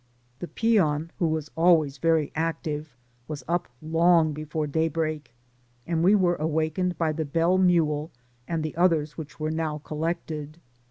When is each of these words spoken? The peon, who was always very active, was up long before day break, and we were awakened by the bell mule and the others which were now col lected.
The 0.39 0.47
peon, 0.47 1.11
who 1.19 1.27
was 1.27 1.51
always 1.55 1.99
very 1.99 2.31
active, 2.33 2.97
was 3.27 3.43
up 3.47 3.67
long 3.83 4.33
before 4.33 4.65
day 4.65 4.87
break, 4.87 5.31
and 5.85 6.03
we 6.03 6.15
were 6.15 6.37
awakened 6.37 6.97
by 6.97 7.11
the 7.11 7.23
bell 7.23 7.59
mule 7.59 8.09
and 8.47 8.63
the 8.63 8.75
others 8.75 9.15
which 9.15 9.39
were 9.39 9.51
now 9.51 9.77
col 9.77 9.99
lected. 9.99 10.57